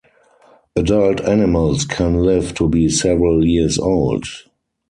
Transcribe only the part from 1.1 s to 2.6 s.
animals can live